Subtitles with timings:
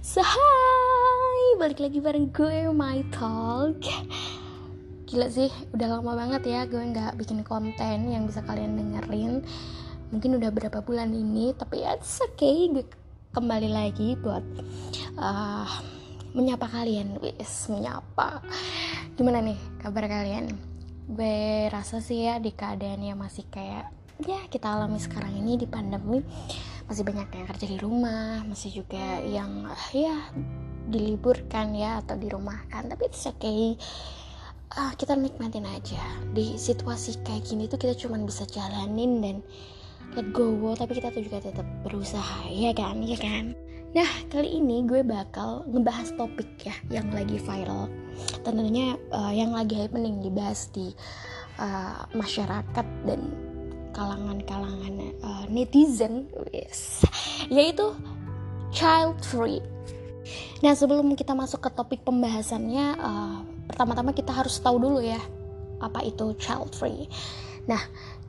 [0.00, 3.84] So hai, balik lagi bareng gue My Talk.
[5.04, 9.44] Gila sih, udah lama banget ya gue nggak bikin konten yang bisa kalian dengerin.
[10.08, 12.72] Mungkin udah berapa bulan ini, tapi ya it's okay.
[12.72, 12.88] Gue
[13.36, 14.40] kembali lagi buat
[15.20, 15.68] uh,
[16.32, 17.20] menyapa kalian.
[17.20, 18.40] Wis, menyapa.
[19.20, 20.48] Gimana nih kabar kalian?
[21.12, 23.92] Gue rasa sih ya di keadaan yang masih kayak
[24.26, 26.20] ya kita alami sekarang ini di pandemi.
[26.90, 30.16] Masih banyak yang kerja di rumah masih juga yang ya
[30.90, 32.90] diliburkan ya atau dirumahkan.
[32.90, 33.78] Tapi it's okay.
[34.70, 36.02] Uh, kita nikmatin aja.
[36.34, 39.36] Di situasi kayak gini tuh kita cuma bisa jalanin dan
[40.18, 40.74] let go.
[40.74, 43.02] Tapi kita tuh juga tetap berusaha ya kan?
[43.02, 43.54] Ya kan?
[43.90, 47.90] Nah kali ini gue bakal ngebahas topik ya yang lagi viral.
[48.46, 50.94] Tentunya uh, yang lagi happening dibahas di
[51.58, 53.49] uh, masyarakat dan
[54.00, 56.24] kalangan-kalangan uh, netizen
[56.56, 57.04] yes,
[57.52, 57.92] yaitu
[58.72, 59.60] child free.
[60.64, 65.20] Nah sebelum kita masuk ke topik pembahasannya uh, pertama-tama kita harus tahu dulu ya
[65.84, 67.12] apa itu child free.
[67.68, 67.80] Nah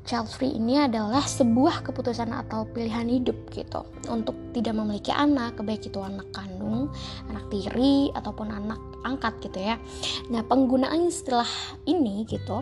[0.03, 5.88] child free ini adalah sebuah keputusan atau pilihan hidup gitu untuk tidak memiliki anak baik
[5.88, 6.91] itu anak kandung
[7.31, 9.80] anak tiri ataupun anak angkat gitu ya.
[10.28, 11.47] Nah penggunaan istilah
[11.88, 12.59] ini gitu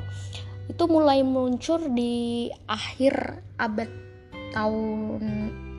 [0.69, 3.89] itu mulai meluncur di akhir abad
[4.53, 5.21] tahun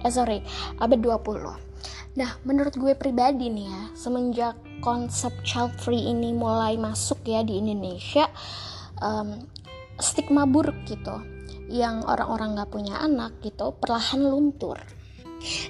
[0.02, 0.42] eh sorry
[0.82, 7.22] abad 20 nah menurut gue pribadi nih ya semenjak konsep child free ini mulai masuk
[7.22, 8.26] ya di Indonesia
[8.98, 9.46] um,
[10.02, 11.22] stigma buruk gitu
[11.70, 14.76] yang orang-orang gak punya anak gitu perlahan luntur.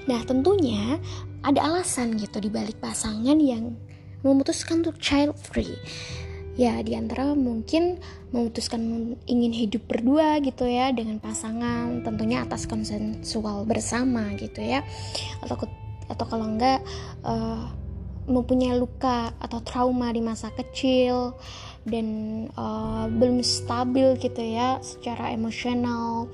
[0.09, 0.97] Nah tentunya
[1.45, 3.77] ada alasan gitu di balik pasangan yang
[4.25, 5.77] memutuskan untuk child free
[6.61, 7.97] ya di antara mungkin
[8.37, 14.85] memutuskan ingin hidup berdua gitu ya dengan pasangan tentunya atas konsensual bersama gitu ya.
[15.41, 15.57] Atau
[16.13, 16.85] atau kalau enggak
[17.25, 17.65] uh,
[18.29, 21.33] mempunyai luka atau trauma di masa kecil
[21.89, 22.07] dan
[22.53, 26.29] uh, belum stabil gitu ya secara emosional.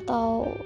[0.00, 0.56] Atau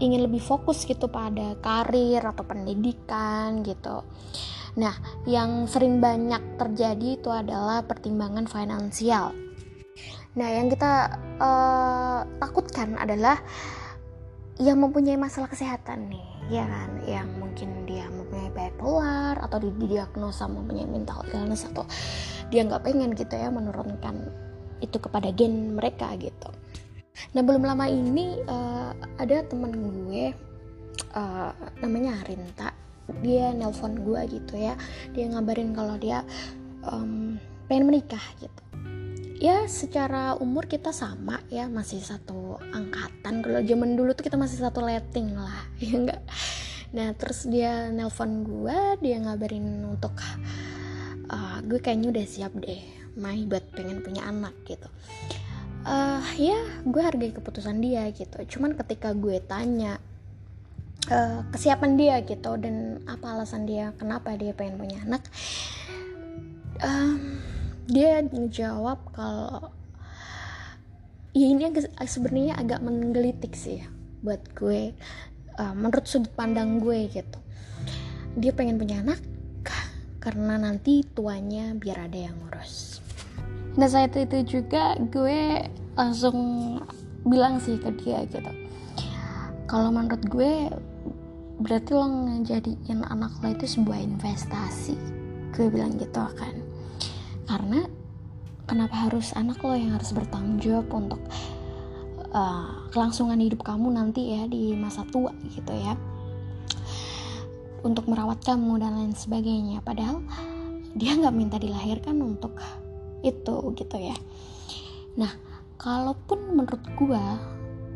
[0.00, 4.02] ingin lebih fokus gitu pada karir atau pendidikan gitu
[4.74, 9.30] Nah, yang sering banyak terjadi itu adalah pertimbangan finansial.
[10.34, 13.38] Nah, yang kita uh, takutkan adalah
[14.58, 16.26] yang mempunyai masalah kesehatan nih,
[16.58, 21.86] ya kan, yang mungkin dia mempunyai bipolar atau didiagnosa mempunyai mental illness atau
[22.50, 24.30] dia nggak pengen gitu ya menurunkan
[24.82, 26.50] itu kepada gen mereka gitu.
[27.34, 28.90] Nah, belum lama ini uh,
[29.22, 30.34] ada temen gue
[31.14, 32.83] uh, namanya Rinta
[33.20, 34.74] dia nelpon gue gitu ya.
[35.12, 36.24] Dia ngabarin kalau dia
[36.84, 37.36] um,
[37.68, 38.62] pengen menikah gitu.
[39.34, 43.44] Ya secara umur kita sama ya masih satu angkatan.
[43.44, 46.22] Kalau zaman dulu tuh kita masih satu letting lah ya enggak?
[46.94, 50.14] Nah terus dia nelpon gue dia ngabarin untuk
[51.28, 52.80] uh, gue kayaknya udah siap deh
[53.14, 54.90] Mai buat pengen punya anak gitu.
[55.84, 58.58] Uh, ya gue hargai keputusan dia gitu.
[58.58, 60.00] Cuman ketika gue tanya
[61.10, 65.22] uh, kesiapan dia gitu dan apa alasan dia kenapa dia pengen punya anak.
[66.82, 67.40] Um,
[67.84, 69.70] dia menjawab kalau
[71.36, 71.68] ya ini
[72.04, 73.88] sebenarnya agak menggelitik sih ya,
[74.24, 74.96] buat gue
[75.60, 77.38] uh, menurut sudut pandang gue gitu.
[78.34, 79.20] Dia pengen punya anak
[80.24, 82.98] karena nanti tuanya biar ada yang ngurus.
[83.74, 85.66] Nah saat itu juga gue
[85.98, 86.38] langsung
[87.26, 88.52] bilang sih ke dia gitu.
[89.64, 90.70] Kalau menurut gue
[91.58, 94.96] berarti lo ngejadiin anak lo itu sebuah investasi?
[95.54, 96.54] Gue bilang gitu kan.
[97.46, 97.86] Karena
[98.66, 101.20] kenapa harus anak lo yang harus bertanggung jawab untuk
[102.34, 105.94] uh, kelangsungan hidup kamu nanti ya di masa tua gitu ya?
[107.84, 109.84] Untuk merawat kamu dan lain sebagainya.
[109.84, 110.24] Padahal
[110.94, 112.58] dia nggak minta dilahirkan untuk
[113.22, 114.16] itu gitu ya.
[115.14, 115.30] Nah
[115.78, 117.24] kalaupun menurut gue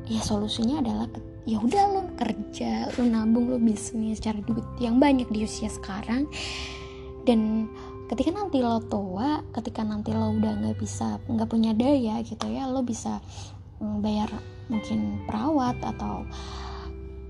[0.09, 1.07] ya solusinya adalah
[1.49, 6.29] ya udah lo kerja lo nabung lo bisnis cari duit yang banyak di usia sekarang.
[7.25, 7.73] Dan
[8.13, 12.69] ketika nanti lo tua ketika nanti lo udah nggak bisa nggak punya daya gitu ya
[12.69, 13.25] lo bisa
[13.81, 14.29] mm, bayar
[14.69, 16.29] mungkin perawat atau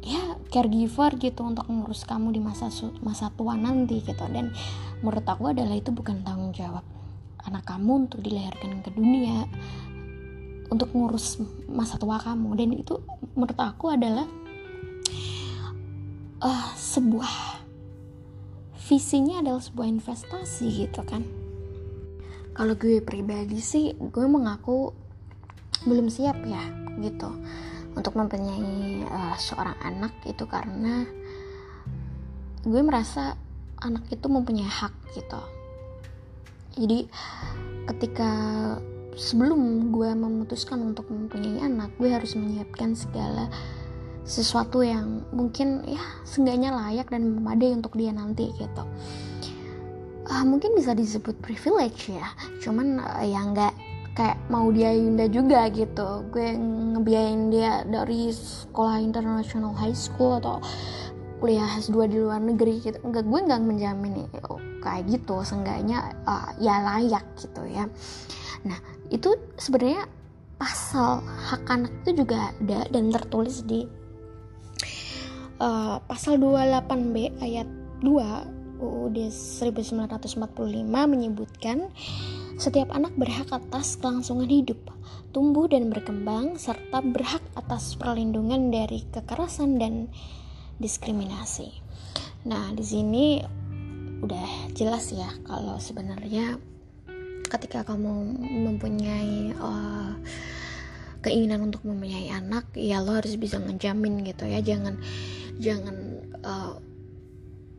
[0.03, 2.75] ya caregiver gitu untuk ngurus kamu di masa
[3.06, 4.25] masa tua nanti gitu.
[4.35, 4.50] Dan
[4.99, 6.82] menurut aku adalah itu bukan tanggung jawab
[7.47, 9.47] anak kamu untuk dilahirkan ke dunia
[10.69, 12.56] untuk ngurus masa tua kamu.
[12.56, 13.00] Dan itu
[13.37, 14.29] menurut aku adalah
[16.44, 17.61] uh, sebuah
[18.88, 21.25] visinya adalah sebuah investasi gitu kan.
[22.56, 24.91] Kalau gue pribadi sih gue mengaku
[25.87, 26.65] belum siap ya
[27.00, 27.31] gitu.
[27.94, 31.06] Untuk mempunyai uh, seorang anak itu karena
[32.62, 33.38] gue merasa
[33.79, 35.43] anak itu mempunyai hak gitu.
[36.79, 37.11] Jadi
[37.91, 38.31] ketika
[39.16, 43.49] sebelum gue memutuskan untuk mempunyai anak gue harus menyiapkan segala
[44.28, 48.84] sesuatu yang mungkin ya seenggaknya layak dan memadai untuk dia nanti gitu.
[50.28, 52.28] Uh, mungkin bisa disebut privilege ya.
[52.60, 53.72] Cuman uh, ya nggak
[54.12, 56.28] kayak mau dia Yunda juga gitu.
[56.28, 60.61] Gue ngebiayain dia dari sekolah international high school atau
[61.40, 63.00] kuliah S2 di luar negeri gitu.
[63.00, 67.88] Enggak gue nggak menjamin oh, kayak gitu seenggaknya uh, ya layak gitu ya
[68.66, 68.78] nah
[69.12, 70.08] itu sebenarnya
[70.58, 73.87] pasal hak anak itu juga ada dan tertulis di
[75.62, 77.69] uh, pasal 28B ayat
[78.02, 80.38] 2 UUD 1945
[80.87, 81.90] menyebutkan
[82.58, 84.78] setiap anak berhak atas kelangsungan hidup,
[85.31, 90.11] tumbuh dan berkembang serta berhak atas perlindungan dari kekerasan dan
[90.82, 91.70] diskriminasi.
[92.50, 93.26] Nah, di sini
[94.19, 96.58] udah jelas ya kalau sebenarnya
[97.49, 100.12] ketika kamu mempunyai uh,
[101.25, 105.00] keinginan untuk mempunyai anak, ya lo harus bisa ngejamin gitu ya, jangan
[105.59, 105.97] jangan
[106.47, 106.79] uh,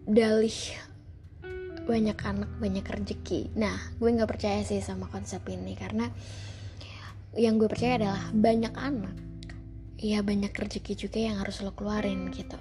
[0.10, 0.58] dalih
[1.90, 3.50] banyak anak banyak rezeki.
[3.58, 6.06] Nah, gue nggak percaya sih sama konsep ini karena
[7.34, 9.16] yang gue percaya adalah banyak anak,
[9.98, 12.58] ya banyak rezeki juga yang harus lo keluarin gitu.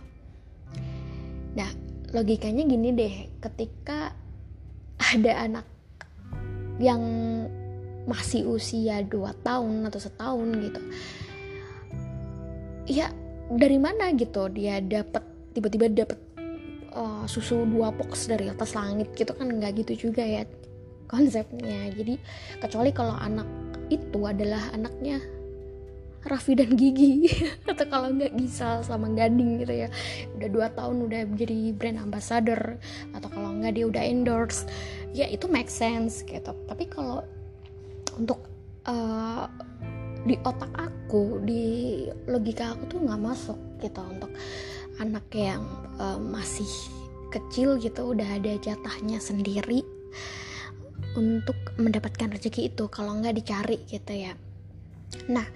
[1.57, 1.69] Nah,
[2.13, 4.13] logikanya gini deh, ketika
[4.97, 5.78] ada anak
[6.79, 7.03] yang
[8.09, 10.81] masih usia 2 tahun atau setahun gitu.
[12.89, 13.13] Ya
[13.53, 15.21] dari mana gitu dia dapat
[15.53, 16.19] tiba-tiba dapat
[16.97, 20.45] uh, susu dua box dari atas langit gitu kan nggak gitu juga ya
[21.09, 21.93] konsepnya.
[21.93, 22.17] Jadi
[22.61, 23.49] kecuali kalau anak
[23.89, 25.21] itu adalah anaknya
[26.26, 27.31] Raffi dan Gigi.
[27.70, 29.88] Atau kalau nggak Gisal sama Gading gitu ya.
[30.35, 32.79] Udah dua tahun udah jadi brand ambassador.
[33.15, 34.67] Atau kalau nggak dia udah endorse.
[35.15, 36.50] Ya itu make sense gitu.
[36.67, 37.23] Tapi kalau
[38.19, 38.43] untuk
[38.91, 39.47] uh,
[40.26, 44.03] di otak aku di logika aku tuh nggak masuk gitu.
[44.03, 44.32] Untuk
[44.99, 45.62] anak yang
[46.03, 46.67] uh, masih
[47.31, 49.87] kecil gitu udah ada jatahnya sendiri
[51.14, 52.91] untuk mendapatkan rezeki itu.
[52.91, 54.35] Kalau nggak dicari gitu ya.
[55.31, 55.47] Nah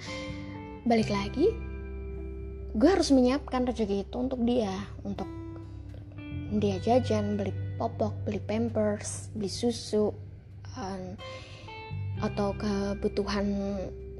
[0.82, 1.54] balik lagi
[2.74, 4.74] gue harus menyiapkan rezeki itu untuk dia
[5.06, 5.30] untuk
[6.58, 10.10] dia jajan beli popok beli pampers beli susu
[10.74, 11.14] um,
[12.18, 13.46] atau kebutuhan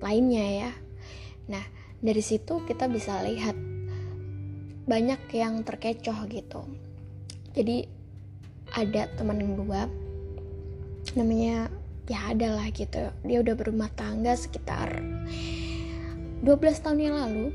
[0.03, 0.71] lainnya ya.
[1.51, 1.65] Nah
[2.03, 3.55] dari situ kita bisa lihat
[4.87, 6.63] banyak yang terkecoh gitu.
[7.59, 7.87] Jadi
[8.75, 9.83] ada teman gue
[11.19, 11.69] namanya
[12.07, 13.11] ya ada lah gitu.
[13.27, 15.03] Dia udah berumah tangga sekitar
[16.43, 17.55] 12 tahun yang lalu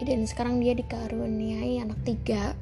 [0.00, 2.56] dan sekarang dia dikaruniai anak tiga.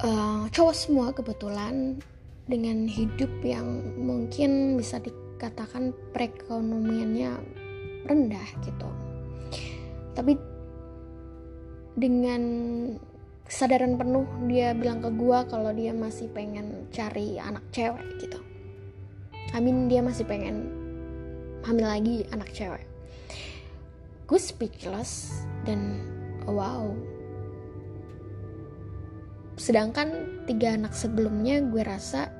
[0.00, 2.00] Uh, cowok semua kebetulan
[2.48, 7.38] dengan hidup yang mungkin bisa dikatakan perekonomiannya
[8.08, 8.88] rendah gitu.
[10.16, 10.32] Tapi
[11.92, 12.42] dengan
[13.44, 18.40] kesadaran penuh dia bilang ke gua kalau dia masih pengen cari anak cewek gitu.
[19.52, 20.72] Amin dia masih pengen
[21.68, 22.91] hamil lagi anak cewek
[24.32, 26.00] gue speechless dan
[26.48, 26.96] wow.
[29.60, 32.32] Sedangkan tiga anak sebelumnya gue rasa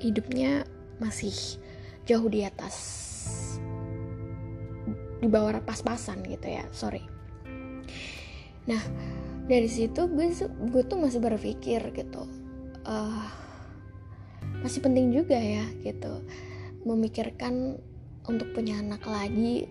[0.00, 0.64] hidupnya
[0.96, 1.60] masih
[2.08, 2.74] jauh di atas
[5.20, 7.04] di bawah pas-pasan gitu ya sorry.
[8.64, 8.80] Nah
[9.44, 10.32] dari situ gue
[10.72, 12.24] gue tuh masih berpikir gitu
[12.88, 13.26] uh,
[14.64, 16.24] masih penting juga ya gitu
[16.88, 17.76] memikirkan
[18.24, 19.66] untuk punya anak lagi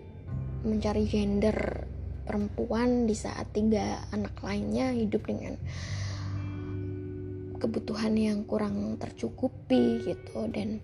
[0.62, 1.86] mencari gender
[2.22, 5.58] perempuan di saat tiga anak lainnya hidup dengan
[7.58, 10.46] kebutuhan yang kurang tercukupi gitu.
[10.50, 10.82] Dan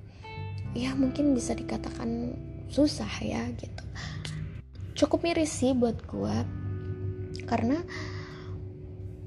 [0.74, 2.34] ya mungkin bisa dikatakan
[2.68, 3.84] susah ya gitu.
[4.98, 6.36] Cukup miris sih buat gue
[7.48, 7.80] karena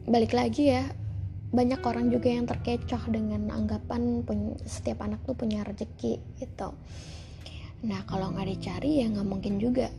[0.05, 0.83] balik lagi ya
[1.51, 4.23] banyak orang juga yang terkecoh dengan anggapan
[4.63, 6.71] setiap anak tuh punya rezeki gitu.
[7.83, 9.91] Nah kalau nggak dicari ya nggak mungkin juga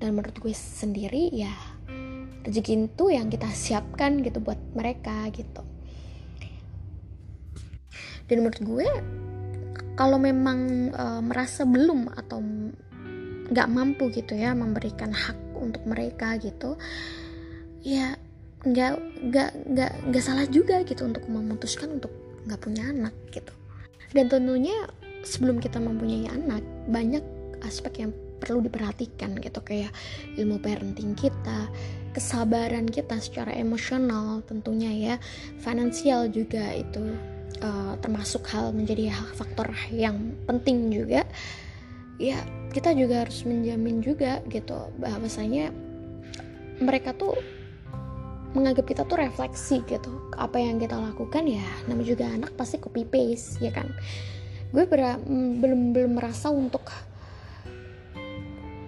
[0.00, 1.52] dan menurut gue sendiri ya
[2.40, 5.60] rezeki itu yang kita siapkan gitu buat mereka gitu.
[8.24, 8.88] Dan menurut gue
[9.98, 12.40] kalau memang e, merasa belum atau
[13.50, 16.78] nggak mampu gitu ya memberikan hak untuk mereka gitu
[17.82, 18.14] ya
[18.62, 18.92] nggak
[19.28, 22.12] nggak nggak nggak salah juga gitu untuk memutuskan untuk
[22.48, 23.52] nggak punya anak gitu.
[24.16, 24.88] Dan tentunya
[25.26, 27.22] sebelum kita mempunyai anak banyak
[27.60, 29.92] aspek yang perlu diperhatikan gitu kayak
[30.40, 31.68] ilmu parenting kita
[32.10, 35.14] kesabaran kita secara emosional tentunya ya
[35.62, 37.14] finansial juga itu
[37.62, 41.22] uh, termasuk hal menjadi faktor yang penting juga.
[42.20, 45.72] Ya kita juga harus menjamin juga gitu bahwasanya
[46.80, 47.36] mereka tuh
[48.52, 50.10] menganggap kita tuh refleksi gitu.
[50.36, 53.88] Apa yang kita lakukan ya namanya juga anak pasti copy paste ya kan?
[54.74, 55.22] Gue ber-
[55.62, 56.86] belum belum merasa untuk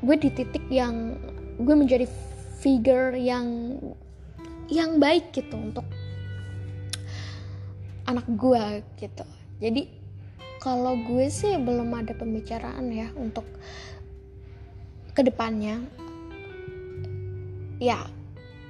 [0.02, 1.14] gue di titik yang
[1.62, 2.10] gue menjadi
[2.58, 3.78] figure yang
[4.66, 5.86] yang baik gitu untuk
[8.06, 9.26] anak gue gitu.
[9.62, 9.86] Jadi
[10.58, 13.46] kalau gue sih belum ada pembicaraan ya untuk
[15.14, 15.82] ke depannya.
[17.82, 18.06] Ya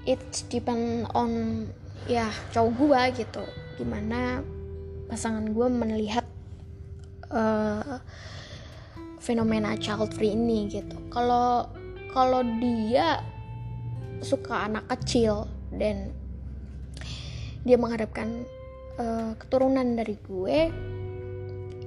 [0.09, 1.65] it depend on
[2.09, 3.45] ya cowok gue gitu.
[3.81, 4.45] Gimana
[5.09, 6.25] pasangan gue melihat
[7.33, 8.01] uh,
[9.23, 10.99] fenomena child free ini gitu.
[11.15, 11.71] Kalau
[12.11, 13.23] kalau dia
[14.19, 16.11] suka anak kecil dan
[17.63, 18.43] dia mengharapkan
[18.99, 20.59] uh, keturunan dari gue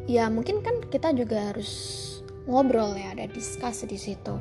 [0.08, 2.02] ya mungkin kan kita juga harus
[2.48, 4.36] ngobrol ya ada diskusi di situ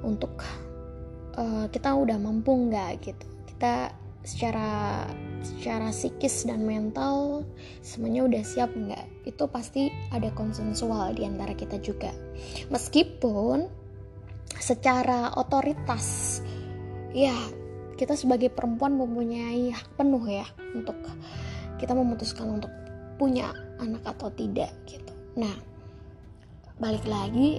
[0.00, 0.40] untuk
[1.36, 3.26] uh, kita udah mampu nggak gitu.
[3.54, 3.92] Kita
[4.24, 5.04] secara
[5.42, 7.46] secara psikis dan mental
[7.80, 9.06] semuanya udah siap nggak?
[9.28, 12.10] Itu pasti ada konsensual di antara kita juga.
[12.68, 13.68] Meskipun
[14.58, 16.38] secara otoritas
[17.14, 17.34] ya
[17.98, 20.94] kita sebagai perempuan mempunyai hak penuh ya untuk
[21.78, 22.70] kita memutuskan untuk
[23.18, 23.50] punya
[23.82, 25.12] anak atau tidak gitu.
[25.34, 25.54] Nah
[26.78, 27.58] balik lagi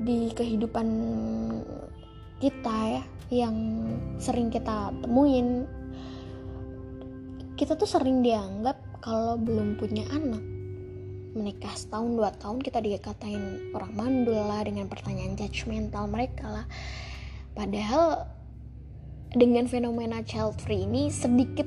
[0.00, 0.88] di kehidupan
[2.40, 3.02] kita ya
[3.32, 3.56] yang
[4.20, 5.64] sering kita temuin
[7.56, 10.44] kita tuh sering dianggap kalau belum punya anak.
[11.32, 16.66] Menikah setahun dua tahun kita dikatain orang mandul lah dengan pertanyaan judgmental mereka lah.
[17.56, 18.28] Padahal
[19.32, 21.64] dengan fenomena child free ini sedikit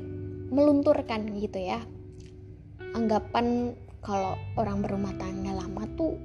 [0.53, 1.81] melunturkan gitu ya.
[2.93, 3.73] Anggapan
[4.05, 6.17] kalau orang berumah tangga lama tuh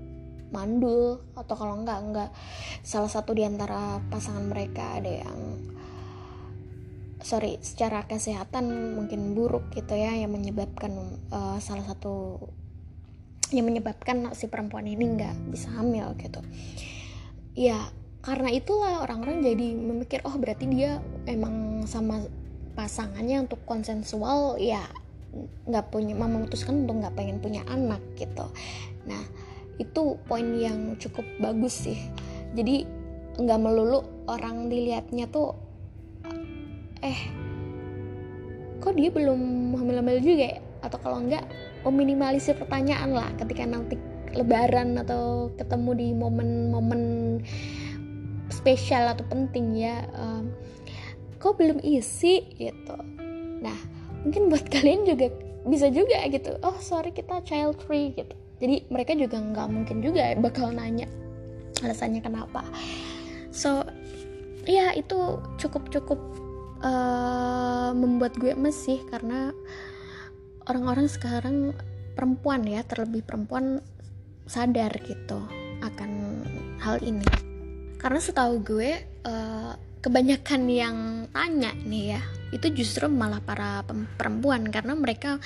[0.53, 2.31] mandul atau kalau enggak enggak.
[2.85, 5.41] Salah satu di antara pasangan mereka ada yang
[7.25, 8.69] sorry secara kesehatan
[9.01, 10.93] mungkin buruk gitu ya yang menyebabkan
[11.33, 12.37] uh, salah satu
[13.49, 16.45] yang menyebabkan si perempuan ini nggak bisa hamil gitu.
[17.57, 17.81] Ya
[18.21, 22.25] karena itulah orang-orang jadi memikir oh berarti dia emang sama
[22.77, 24.61] pasangannya untuk konsensual.
[24.61, 24.85] Ya
[25.65, 28.53] nggak punya memutuskan untuk nggak pengen punya anak gitu.
[29.09, 29.25] Nah
[29.81, 31.99] itu poin yang cukup bagus sih.
[32.53, 32.85] Jadi
[33.35, 35.64] nggak melulu orang dilihatnya tuh
[37.05, 37.21] eh
[38.81, 40.61] kok dia belum hamil-hamil juga ya?
[40.85, 41.45] Atau kalau enggak
[41.85, 43.97] meminimalisir pertanyaan lah ketika nanti
[44.35, 47.03] lebaran atau ketemu di momen-momen
[48.51, 50.51] spesial atau penting ya um,
[51.39, 52.97] kok belum isi gitu.
[53.63, 53.77] Nah
[54.25, 55.33] mungkin buat kalian juga
[55.65, 58.35] bisa juga gitu oh sorry kita child free gitu.
[58.61, 61.09] Jadi mereka juga nggak mungkin juga bakal nanya
[61.81, 62.65] alasannya kenapa.
[63.55, 63.85] So
[64.65, 66.21] ya itu cukup cukup
[66.83, 69.53] uh, membuat gue emes sih karena
[70.67, 71.77] orang-orang sekarang
[72.15, 73.85] perempuan ya terlebih perempuan
[74.49, 75.39] sadar gitu
[75.85, 76.11] akan
[76.81, 77.27] hal ini.
[78.01, 78.91] Karena setahu gue
[79.25, 79.73] uh,
[80.05, 80.97] kebanyakan yang
[81.33, 83.83] tanya nih ya itu justru malah para
[84.21, 85.43] perempuan karena mereka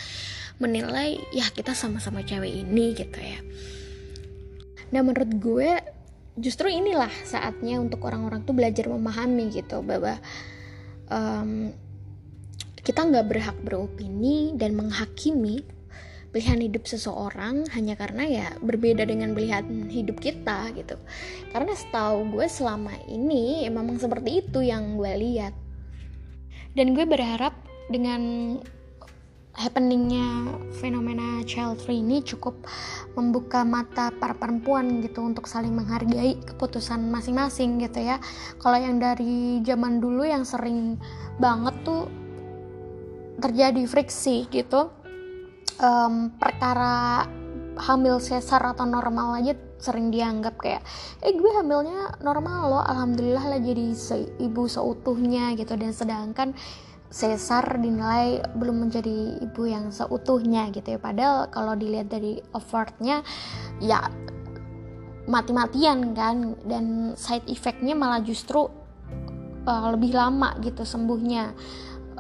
[0.61, 3.41] menilai ya kita sama-sama cewek ini gitu ya.
[4.93, 5.71] Nah menurut gue
[6.39, 10.19] justru inilah saatnya untuk orang-orang tuh belajar memahami gitu bahwa
[11.13, 11.73] um,
[12.81, 15.61] kita nggak berhak beropini dan menghakimi
[16.29, 20.97] pilihan hidup seseorang hanya karena ya berbeda dengan pilihan hidup kita gitu.
[21.53, 25.57] Karena setahu gue selama ini ya memang seperti itu yang gue lihat.
[26.77, 27.57] Dan gue berharap
[27.89, 28.55] dengan
[29.59, 32.55] happeningnya fenomena child free ini cukup
[33.19, 38.23] membuka mata para perempuan gitu untuk saling menghargai keputusan masing-masing gitu ya.
[38.63, 41.03] Kalau yang dari zaman dulu yang sering
[41.43, 42.07] banget tuh
[43.43, 44.95] terjadi friksi gitu.
[45.79, 47.27] Um, perkara
[47.79, 50.83] hamil sesar atau normal aja sering dianggap kayak
[51.23, 55.75] eh gue hamilnya normal loh alhamdulillah lah jadi se ibu seutuhnya gitu.
[55.75, 56.55] Dan sedangkan
[57.09, 60.99] sesar dinilai belum menjadi ibu yang seutuhnya gitu ya.
[61.01, 63.25] Padahal kalau dilihat dari effortnya
[63.81, 64.13] ya
[65.29, 66.57] mati-matian kan.
[66.65, 68.69] Dan side effectnya malah justru
[69.65, 71.57] uh, lebih lama gitu sembuhnya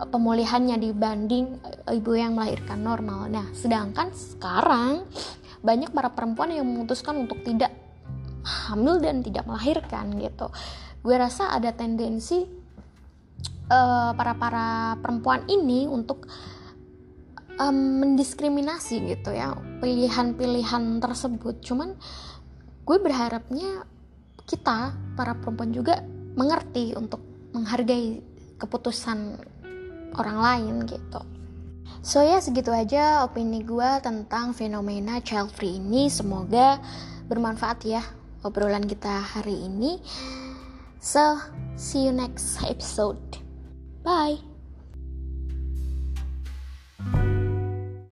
[0.00, 3.28] uh, pemulihannya dibanding uh, ibu yang melahirkan normal.
[3.28, 5.04] Nah sedangkan sekarang
[5.60, 7.74] banyak para perempuan yang memutuskan untuk tidak
[8.48, 10.48] hamil dan tidak melahirkan gitu.
[11.04, 12.57] Gue rasa ada tendensi
[13.68, 14.66] uh, para para
[15.00, 16.26] perempuan ini untuk
[17.60, 21.60] um, mendiskriminasi gitu ya pilihan-pilihan tersebut.
[21.60, 21.94] Cuman
[22.88, 23.84] gue berharapnya
[24.48, 26.00] kita para perempuan juga
[26.38, 27.20] mengerti untuk
[27.52, 28.24] menghargai
[28.56, 29.36] keputusan
[30.16, 31.20] orang lain gitu.
[32.00, 36.08] So ya segitu aja opini gue tentang fenomena child free ini.
[36.08, 36.80] Semoga
[37.28, 38.02] bermanfaat ya
[38.46, 40.00] obrolan kita hari ini.
[40.98, 41.38] So
[41.76, 43.47] see you next episode
[44.08, 44.47] Bye